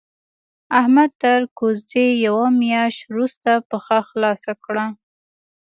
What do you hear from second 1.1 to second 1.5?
تر